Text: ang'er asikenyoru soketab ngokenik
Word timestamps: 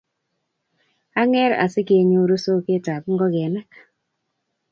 ang'er 1.21 1.51
asikenyoru 1.65 2.35
soketab 2.45 3.03
ngokenik 3.13 3.69